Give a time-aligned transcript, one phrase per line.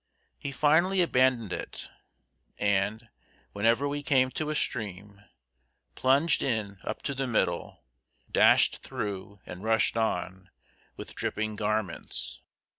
[0.39, 1.87] He finally abandoned it,
[2.57, 3.07] and,
[3.53, 5.21] whenever we came to a stream,
[5.93, 7.83] plunged in up to the middle,
[8.31, 10.49] dashed through, and rushed on,
[10.97, 12.41] with dripping garments.